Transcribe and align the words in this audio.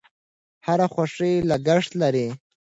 هر 0.65 0.79
خوښي 0.93 1.33
لګښت 1.49 1.91
لري. 2.01 2.27